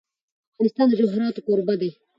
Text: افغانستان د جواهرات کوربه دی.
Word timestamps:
افغانستان 0.51 0.85
د 0.89 0.93
جواهرات 0.99 1.35
کوربه 1.45 1.75
دی. 1.81 1.91